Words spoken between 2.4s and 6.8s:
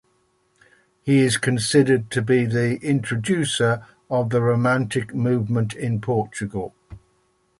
the introducer of the Romantic movement in Portugal.